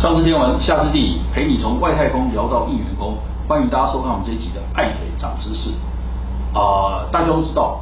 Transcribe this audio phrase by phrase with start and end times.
[0.00, 3.18] 上知天文，下知地理，陪你从外太空聊到应员工。
[3.46, 5.68] 欢迎大家收看我们这一集的《爱嘴长知识》。
[6.58, 7.80] 啊，大家都知道，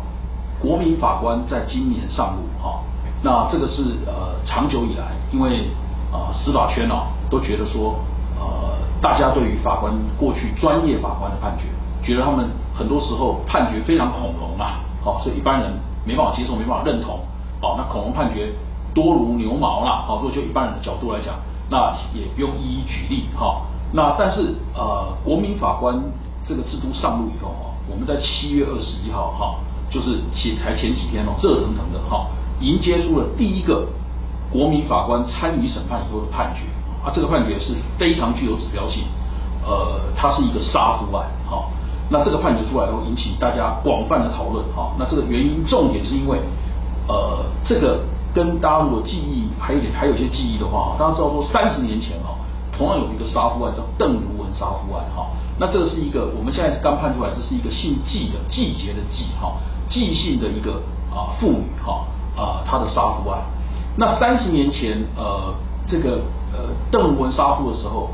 [0.61, 2.81] 国民法官在今年上路哈。
[3.23, 5.71] 那这个是呃长久以来，因为
[6.11, 7.95] 啊司法圈哦都觉得说，
[8.35, 11.67] 呃大家对于法官过去专业法官的判决，
[12.03, 15.71] 觉得他们很多时候判决非常恐龙啊，好，所以一般人
[16.05, 17.21] 没办法接受，没办法认同。
[17.61, 18.53] 好，那恐龙判决
[18.93, 21.37] 多如牛毛啦，好，如果就一般人的角度来讲。
[21.71, 23.63] 那也不用一一举例哈。
[23.93, 25.99] 那但是呃，国民法官
[26.45, 32.27] 这个制度上路以后哈，我们在七月二十一号哈，就是前才前几天哦，热腾腾的哈，
[32.61, 33.87] 迎接出了第一个
[34.51, 36.61] 国民法官参与审判以后的判决
[37.03, 39.05] 啊，这个判决是非常具有指标性，
[39.65, 41.65] 呃，它是一个杀夫案哈。
[42.11, 44.93] 那这个判决出来后引起大家广泛的讨论哈。
[44.99, 46.41] 那这个原因重点是因为
[47.09, 48.01] 呃这个。
[48.39, 52.39] 跟大家如果记忆还有点还有些记忆的话，大家知道说三十年前哦，
[52.71, 55.27] 同样有一个杀夫案叫邓如文杀夫案哈，
[55.59, 59.55] 那这个是一个我们现在是刚判出来，这是一个姓季的季节的季哈，
[59.89, 63.41] 季姓的一个啊妇女哈啊她的杀夫案。
[63.97, 65.53] 那三十年前呃
[65.89, 66.23] 这个
[66.55, 68.11] 呃邓如文杀夫的时候，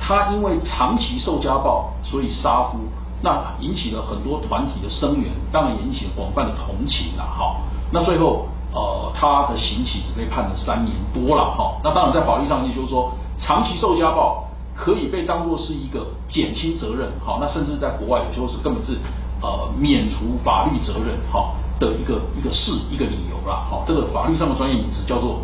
[0.00, 2.78] 她因为长期受家暴，所以杀夫，
[3.20, 7.56] 那引起了很多团体的声援，当然引起广泛的同情了哈。
[7.92, 8.46] 那最后。
[8.76, 11.80] 呃，他的刑期只被判了三年多了哈。
[11.82, 13.10] 那当然，在法律上也就是说，
[13.40, 17.38] 长期受家暴可以被当作是一个减轻责任哈。
[17.40, 19.00] 那甚至在国外有时候是根本是
[19.40, 23.64] 呃免除法律责任哈的一个一个事一个理由啦。
[23.70, 25.40] 好，这个法律上的专业名词叫做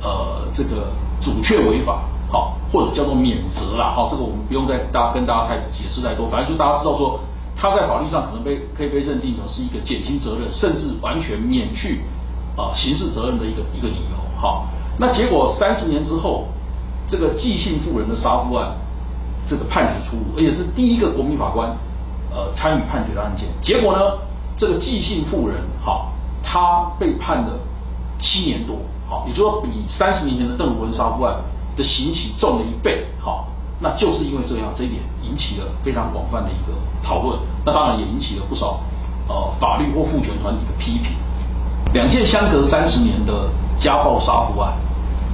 [0.00, 0.86] 呃这个
[1.20, 3.94] 阻却违法好，或者叫做免责啦。
[3.96, 7.18] 好，这个我们不用再大家跟大家太解释太多，反正就大家知道说，
[7.56, 12.02] 他在法律上可能被可以被认定成是一个减轻责任，甚至完全免去。
[12.56, 14.66] 啊，刑事责任的一个一个理由，好，
[14.98, 16.48] 那结果三十年之后，
[17.06, 18.72] 这个季姓妇人的杀夫案，
[19.46, 21.68] 这个判决出炉，而且是第一个国民法官
[22.30, 24.00] 呃参与判决的案件，结果呢，
[24.56, 27.58] 这个季姓妇人，好，他被判了
[28.18, 28.76] 七年多，
[29.06, 31.36] 好，也就是说比三十年前的邓文杀夫案
[31.76, 33.48] 的刑期重了一倍，好，
[33.80, 38.80] 那就是因为这样，这一点引起了非常广泛的一个讨论，那当然也引起了不少
[39.28, 41.12] 呃法律或父权团体的批评。
[41.96, 43.48] 两件相隔三十年的
[43.80, 44.74] 家暴杀夫案，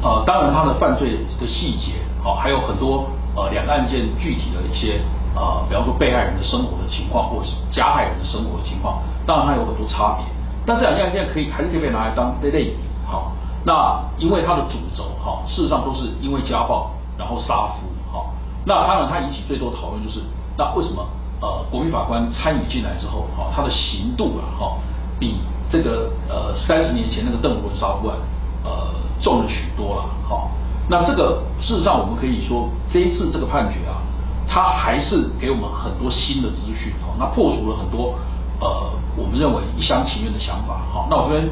[0.00, 5.00] 呃，当然他的犯罪的细节，好，还有很多呃两个案件具体的一些
[5.34, 10.24] 呃，比方说被害人的生活的情况，或是加害人的生活的情况，当然它有很多差别。
[10.64, 12.76] 但这两件案件可以还是可以被拿来当类类比，
[13.10, 13.32] 好，
[13.64, 18.30] 那因为它的主轴哈，事实上都是因为家暴然后杀夫，好，
[18.64, 20.22] 那当然它引起最多讨论就是，
[20.56, 21.04] 那为什么
[21.40, 24.76] 呃国民法官参与进来之后，哈，他的刑度啊，哈，
[25.18, 25.40] 比
[25.72, 28.18] 这个呃三十年前那个邓文杀夫案，
[28.62, 30.50] 呃重了许多了，好，
[30.90, 34.04] 那这个事实上我们可以说这一次这个判决啊，
[34.46, 38.12] 它还是给我们很多新的资讯，好，那破除了很多
[38.60, 41.48] 呃我们认为一厢情愿的想法，好，那我这边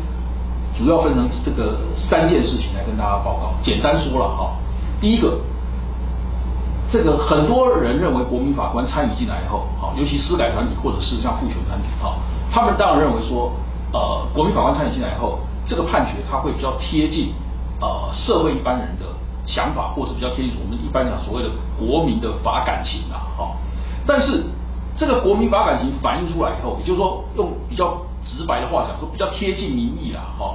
[0.76, 4.52] 主要分成这个三件事情来跟大家报告，简单说了哈，
[5.00, 5.40] 第一个，
[6.92, 12.16] 这个很多人认为国民法官参与进来以后，好，尤其司改团体或者是像父权团体，哈，
[12.52, 13.50] 他们当然认为说。
[13.92, 17.32] 呃，国民法官参与进来以后，这个判决他会比较贴近
[17.80, 19.06] 呃社会一般人的
[19.46, 23.56] 想法，或者比较贴近我们一般讲所谓的国民的法感情啊，哈。
[24.06, 24.44] 但是
[24.96, 30.54] 这个国民法感情反映出来以后，也就是说用比较直白的话讲，说比较贴近民意啦，哈。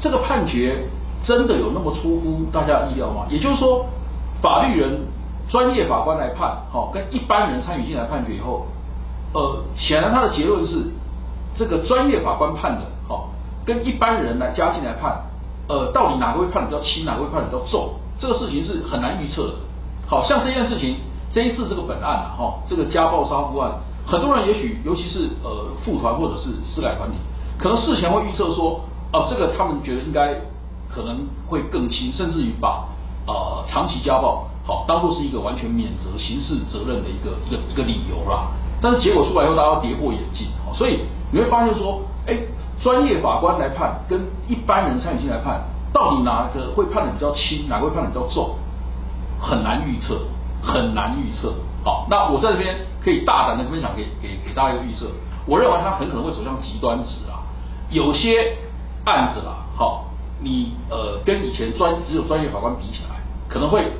[0.00, 0.88] 这个判决
[1.22, 3.26] 真的有那么出乎大家的意料吗？
[3.30, 3.86] 也就是说，
[4.42, 5.02] 法律人
[5.48, 8.66] 专业法官来判，好，跟一般人参与进来判决以后，
[9.34, 10.90] 呃，显然他的结论是。
[11.54, 13.30] 这个专业法官判的，好，
[13.64, 15.24] 跟一般人来加进来判，
[15.68, 17.94] 呃，到底哪个会判比较轻，哪个会判比较重？
[18.18, 19.54] 这个事情是很难预测的。
[20.06, 20.96] 好像这件事情，
[21.32, 23.72] 这一次这个本案啊，哈，这个家暴杀夫案，
[24.06, 27.16] 很多人也许，尤其是呃，副团或者是司改团体，
[27.58, 28.80] 可能事前会预测说，
[29.12, 30.34] 哦，这个他们觉得应该
[30.88, 32.88] 可能会更轻，甚至于把
[33.26, 38.48] 呃长期家暴，好，当做是一个完全免责刑事责任的一个一个一个理由啦。
[38.82, 42.34] 但是结果出来以后，大家跌破眼镜，所以你会发现说，哎，
[42.80, 44.18] 专业法官来判跟
[44.48, 45.60] 一般人参与进来判，
[45.92, 48.56] 到底哪个会判的比较轻，哪个会判的比较重，
[49.38, 50.18] 很难预测，
[50.62, 51.52] 很难预测。
[51.84, 52.74] 好，那我在这边
[53.04, 55.06] 可以大胆的分享给给给大家一个预测，
[55.46, 57.44] 我认为他很可能会走向极端值啊，
[57.90, 58.56] 有些
[59.04, 60.06] 案子啦，好，
[60.40, 63.92] 你呃跟以前专只有专业法官比起来，可能会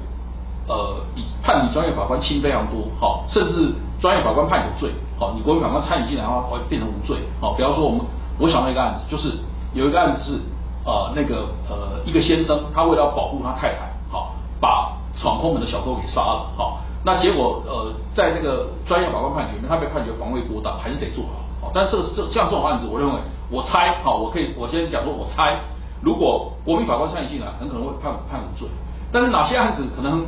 [0.69, 3.75] 呃比判比专业法官轻非常多，好，甚至。
[4.01, 8.01] 专业法官判有罪，好，你国民法官参与进来的话，会变成无罪，好，比方说我们
[8.39, 9.37] 我想到一个案子，就是
[9.75, 10.41] 有一个案子是
[10.85, 23.21] 呃那个呃一个先生，他为了保护他太太，好，把闯空门的小偷给杀了，好，那结果呃，在那个专业法官判决里面，他被判决防卫过当，还是得坐牢，好，但这个这像这种案子，我认为
[23.51, 25.61] 我猜，好，我可以我先讲说，我猜，
[26.01, 28.67] 如果国民法官参与进来，很可能会判判无罪，
[29.13, 30.25] 但是哪些案子可能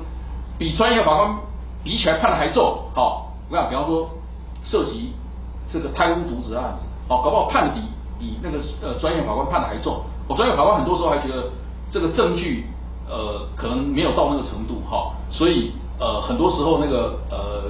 [0.58, 1.38] 比专业法官
[1.82, 4.08] 比起来判的还重，好，我讲比方说
[4.64, 5.12] 涉及
[5.70, 7.81] 这个贪污渎职案子，好，搞不好判的比
[8.19, 11.50] 比那个呃专业法官判的还重，我专业法官很多时候还觉得
[11.90, 12.66] 这个证据。
[13.04, 17.69] 呃，可能没有到那个程度哈，所以呃，很多时候那个呃，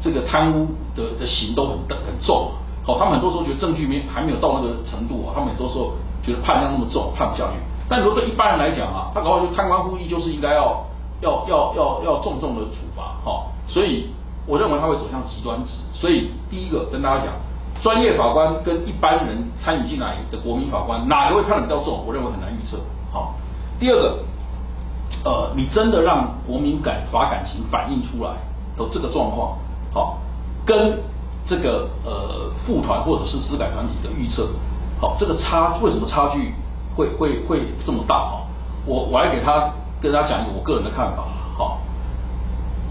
[0.00, 0.66] 这个贪污
[0.96, 2.50] 的的刑都很很重，
[2.82, 5.92] 好，他们很多时候觉得证据没还没有到那个程度啊，他们很多时候
[6.24, 7.60] 觉得判量那么重，判不下去。
[7.88, 10.82] 但如果对一般人来讲啊，他搞不好就贪官污吏就是应该要
[11.20, 14.08] 要要要要重重的处罚，哈，所以
[14.50, 15.78] 我认为他会走向极端值。
[15.94, 17.32] 所以第一个跟大家讲，
[17.80, 22.76] 专业法官跟一般人参与进来的国民法官哪个会判的比较重，我认为很难预测，
[23.12, 23.36] 好。
[23.78, 24.18] 第二个。
[25.24, 28.30] 呃，你真的让国民感法感情反映出来
[28.78, 29.58] 的这个状况，
[29.92, 30.18] 好，
[30.64, 31.02] 跟
[31.48, 34.48] 这个呃副团或者是司改团体的预测，
[35.00, 36.54] 好，这个差为什么差距
[36.96, 38.14] 会会会这么大？
[38.14, 38.40] 哈，
[38.86, 39.68] 我我来给他
[40.00, 41.24] 跟大家讲一个我个人的看法，
[41.58, 41.78] 好，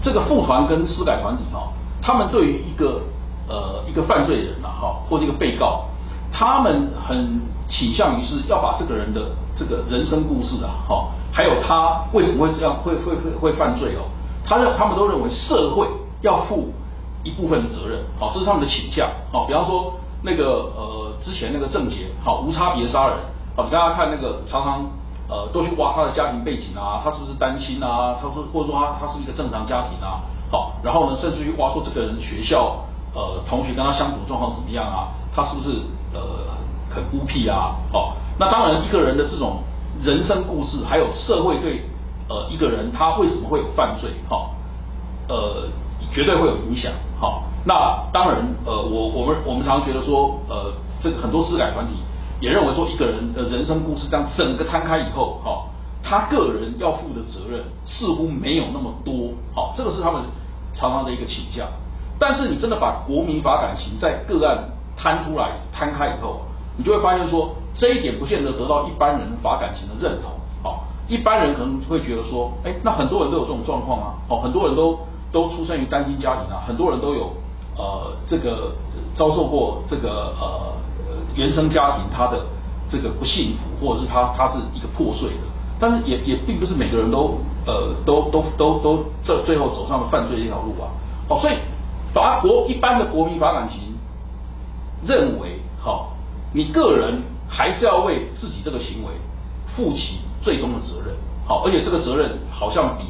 [0.02, 1.68] 这个副团跟司改团体哈，
[2.02, 3.02] 他们对于一个
[3.48, 5.84] 呃一个犯罪人呐，哈，或者一个被告，
[6.32, 9.20] 他们很倾向于是要把这个人的
[9.56, 11.08] 这个人生故事啊，哈。
[11.32, 14.02] 还有他为什么会这样会会会会犯罪哦？
[14.44, 15.86] 他认他们都认为社会
[16.22, 16.72] 要负
[17.22, 19.94] 一部分的责任，好，这是他们的倾向，好，比方说
[20.24, 23.16] 那个呃之前那个郑杰，好无差别杀人，
[23.54, 24.84] 好，大家看那个常常
[25.30, 28.16] 呃都去挖他的家庭背景啊，他是不是单亲啊？
[28.20, 32.76] 他说或者说他他是一个正常家庭啊，好，然后呢甚至于挖出这个人学校
[33.14, 35.08] 呃同学跟他相处状况怎么样啊？
[35.34, 35.80] 他是不是
[36.12, 36.20] 呃
[36.90, 37.76] 很孤僻啊？
[37.92, 39.62] 好，那当然一个人的这种。
[40.00, 41.82] 人生故事，还有社会对
[42.26, 44.48] 呃一个人他为什么会有犯罪，哈，
[45.28, 45.68] 呃
[46.10, 46.90] 绝对会有影响，
[47.20, 50.72] 好，那当然呃我我们我们常常觉得说呃
[51.02, 51.94] 这很多司改团体
[52.40, 55.64] 也认为说一个人的人生故事这样整个摊开以后，哈，
[56.02, 60.22] 他个人要负的责任似乎没有那么多，好，这个是他们
[60.74, 61.68] 常常的一个倾向，
[62.18, 66.40] 但是你真的把国民法感情在个案摊出来摊开以后，
[66.76, 67.54] 你就会发现说。
[67.72, 74.98] 这一点不见得得到一般人法感情的认同，好，一般人可能会觉得说，哎，那很多人都有这种状况啊，哦，很多人都
[75.30, 77.30] 都出生于单亲家庭啊，很多人都有
[77.76, 78.72] 呃这个
[79.14, 80.74] 遭受过这个呃
[81.34, 82.44] 原生家庭他的
[82.88, 85.44] 这个不幸福，或者是他他是一个破碎的，
[85.78, 90.90] 但是也也并不是每个人都呃都都都都最最后走上了犯罪这条路啊，
[91.28, 91.54] 哦，所以
[92.12, 93.94] 法国一般的国民法感情
[95.06, 96.12] 认为，好，
[96.52, 97.22] 你个人。
[97.52, 99.10] 还是要为自己这个行为
[99.74, 101.12] 负起最终的责任，
[101.48, 103.02] 好，而且这个责任好像比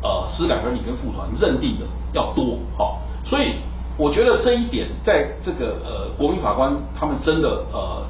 [0.00, 3.56] 呃司改团体跟复团认定的要多，好，所以
[4.00, 8.02] 我觉得这一点在这个呃国民法官他们真的呃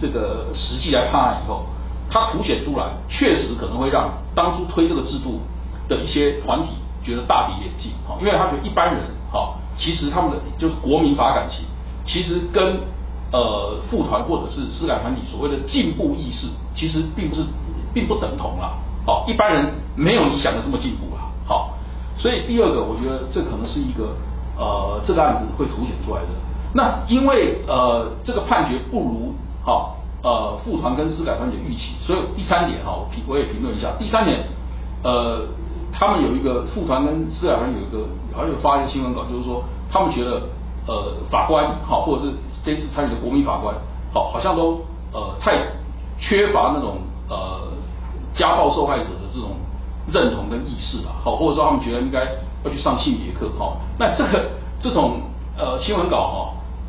[0.00, 1.66] 这个实际来判案以后，
[2.08, 5.40] 他凸显出来，确实可能会让当初推这个制度
[5.88, 6.68] 的一些团体
[7.02, 9.02] 觉得大跌眼镜，好，因为他觉得一般人，
[9.32, 11.64] 好，其实他们的就是国民法感情，
[12.04, 12.78] 其实跟
[13.32, 17.42] 呃，副团或者是私改团体所谓的进步意识，其实并不是，
[17.92, 18.78] 并不等同啦。
[19.04, 21.22] 好，一般人没有你想的这么进步啦。
[21.44, 21.74] 好，
[22.14, 24.14] 所以第二个，我觉得这可能是一个
[24.56, 26.28] 呃，这个案子会凸显出来的。
[26.72, 29.34] 那因为呃，这个判决不如
[29.64, 33.92] 好呃副团跟司改团的预期，所以第三点哈，我评我也评论一下。
[33.98, 34.46] 第三点，
[35.02, 35.46] 呃，
[35.92, 40.42] 他们有一个副团跟司改团有一个，好像有发一个新闻稿，就是说他们觉得
[40.86, 42.32] 呃法官好或者是。
[42.64, 43.74] 这次参与的国民法官，
[44.14, 44.80] 好，好像都
[45.12, 45.52] 呃太
[46.18, 46.96] 缺乏那种
[47.28, 47.60] 呃
[48.32, 49.50] 家暴受害者的这种
[50.12, 52.20] 认同跟意识了，好，或者说他们觉得应该
[52.64, 55.20] 要去上性别课，好，那这个这种
[55.56, 56.16] 呃新闻稿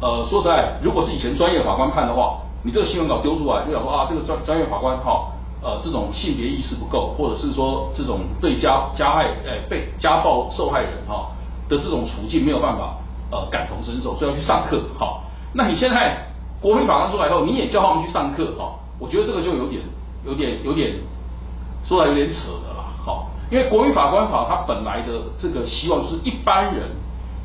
[0.01, 5.31] 哈，呃说实在，如果是以前专业法官判的话，你这个新闻稿丢出来，就想说啊，这个专专业法官哈，
[5.61, 11.31] 呃这种性别意识不够，或者是说这种对加加害诶被家暴受害人哈
[11.69, 12.97] 的这种处境没有办法
[13.31, 15.21] 呃感同身受，所以要去上课，好。
[15.53, 16.17] 那你现在
[16.59, 18.75] 国民法官出来后，你也叫他们去上课哈？
[18.99, 19.81] 我觉得这个就有点、
[20.25, 20.95] 有点、有点
[21.85, 22.74] 说来有点扯的啦，好，
[23.49, 26.89] 因为国民法官法它本来的这个希望就是一般人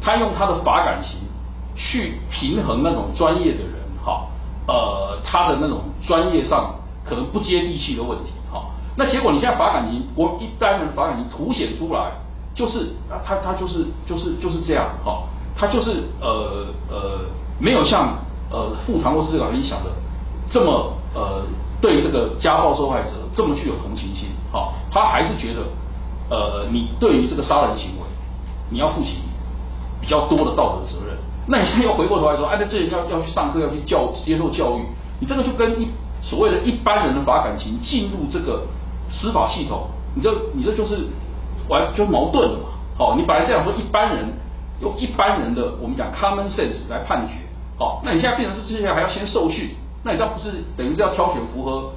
[0.01, 1.19] 他用他的法感情
[1.77, 4.27] 去平衡那种专业的人哈，
[4.67, 8.67] 呃，他的那种专业上可能不接地气的问题哈。
[8.97, 12.13] 那结果你现在法感情，国一般人法感情凸显出来，
[12.55, 15.23] 就是啊，他他就是就是就是这样哈，
[15.57, 17.21] 他就是呃呃。
[17.63, 18.17] 没有像
[18.51, 19.91] 呃副团或司长你想的
[20.49, 21.43] 这么呃
[21.79, 25.61] 对这个家暴受害者这么具有同情心，好，他还是觉得
[26.31, 28.07] 呃，你对于这个杀人行为，
[28.71, 29.17] 你要负起
[30.01, 31.17] 比较多的道德责任。
[31.49, 34.87] 那你现在又回过头来说，哎，那这人要要去上课，要去教接受教育，
[35.21, 35.89] 你这个就跟一
[36.23, 38.63] 所谓的一般人的法感情进入这个
[39.11, 41.09] 司法系统，你这你这就是
[41.69, 42.69] 完就矛盾了嘛。
[42.99, 44.27] 哦，你本来是想说一般人
[44.81, 47.35] 用一般人的我们讲 common sense 来判决，
[47.79, 49.71] 哦，那你现在变成是这些还要先受训，
[50.05, 51.91] 那你这不是等于是要挑选符合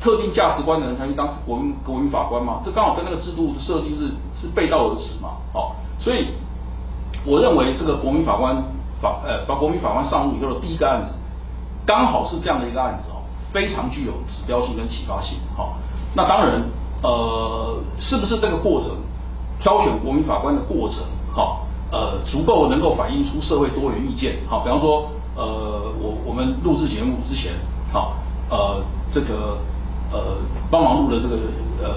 [0.00, 2.60] 特定价值观的人才去当国民国民法官吗？
[2.64, 5.30] 这刚好跟那个制度的设计是是背道而驰嘛。
[5.52, 6.34] 哦，所以
[7.24, 8.56] 我认为这个国民法官
[9.00, 11.14] 法呃把国民法官上路以后的第一个案子，
[11.86, 15.38] 刚好是这样的一个案子哦，非常具有指标性跟启发性。
[15.56, 15.76] 好，
[16.14, 16.62] 那当然
[17.02, 18.90] 呃是不是这个过程？
[19.62, 21.04] 挑选国民法官的过程，
[21.34, 27.52] 好，呃，足够能够反映出社会多元意见，好，比方说，呃，我我们录制节目之前，
[27.92, 28.14] 好，
[28.48, 29.58] 呃，这个
[30.12, 30.38] 呃
[30.70, 31.36] 帮忙录的这个
[31.82, 31.94] 呃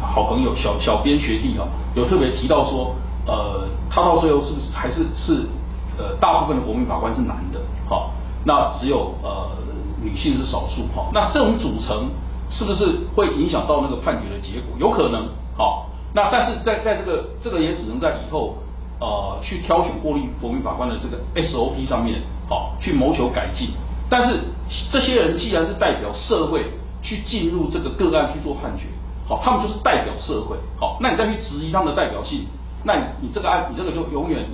[0.00, 2.94] 好朋友小小编学弟啊，有特别提到说，
[3.26, 5.46] 呃，他到最后是还是是
[5.98, 8.10] 呃大部分的国民法官是男的，好，
[8.44, 9.48] 那只有呃
[10.02, 12.10] 女性是少数，哈，那这种组成
[12.50, 14.76] 是不是会影响到那个判决的结果？
[14.78, 15.88] 有可能，好。
[16.14, 18.54] 那但是在在这个这个也只能在以后
[19.00, 23.70] 呃去挑选过滤国民法官的这个 SOP 上面好去谋求改进。
[24.10, 24.38] 但是
[24.92, 26.66] 这些人既然是代表社会
[27.02, 28.86] 去进入这个个案去做判决，
[29.28, 32.46] 好，他们就是代表社会，好，那你再去质疑他们的代表性，
[32.84, 34.46] 那你这个案你这个就永远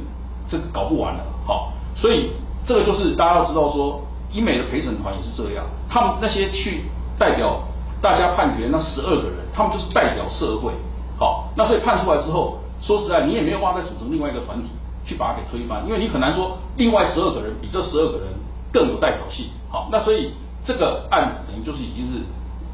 [0.48, 2.32] 这搞不完了，好，所以
[2.66, 4.00] 这个就是大家要知道说，
[4.32, 6.84] 英美的陪审团也是这样，他们那些去
[7.18, 7.60] 代表
[8.00, 10.72] 大家判决那十二个人，他们就是代表社会。
[11.18, 14.68] 好，那所以判出来之后，说实在，你也没有办法再组成另外一个团体
[15.04, 18.28] 去把它给推翻，因为你很难说另外十二个人比这十二个人
[18.72, 19.46] 更有代表性。
[19.68, 20.32] 好，那所以
[20.64, 22.22] 这个案子等于就是已经是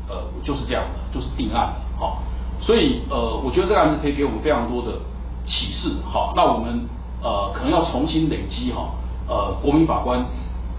[0.08, 1.74] 呃就是这样的，就是定案了。
[1.98, 2.22] 好，
[2.60, 4.92] 所以呃我觉得这个案子可以给我们非常多的
[5.46, 5.90] 启示。
[6.04, 6.86] 好，那我们
[7.22, 8.90] 呃可能要重新累积哈
[9.28, 10.24] 呃国民法官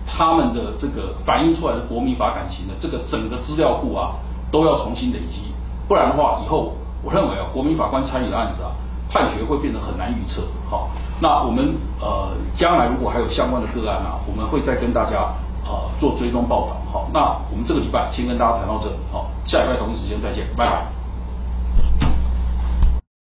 [0.06, 4.16] 他们的这个反映出来的国民法感情的这个整个资料库啊
[4.52, 5.54] 都要重新累积，
[5.88, 6.74] 不然的话以后。
[7.04, 8.72] 我认为啊，国民法官参与的案子啊，
[9.12, 10.42] 判决会变得很难预测。
[10.68, 10.90] 好，
[11.22, 15.30] 那我们呃将来如果还有相关的个案啊，我们会再跟大家
[15.66, 16.82] 呃做追踪报道。
[16.96, 17.20] 好，那
[17.52, 18.90] 我们这个礼拜先跟大家谈到这。
[19.12, 20.95] 好，下礼拜同一时间再见，拜拜。